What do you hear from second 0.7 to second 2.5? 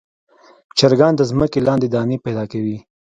چرګان د ځمکې لاندې دانې پیدا